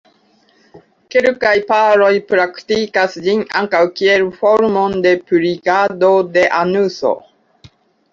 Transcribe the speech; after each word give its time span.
Kelkaj 1.15 1.51
paroj 1.71 2.07
praktikas 2.31 3.17
ĝin 3.25 3.43
ankaŭ 3.59 3.81
kiel 3.99 4.25
formon 4.39 4.97
de 5.07 5.13
purigado 5.29 6.11
de 6.39 6.47
anuso. 6.63 7.13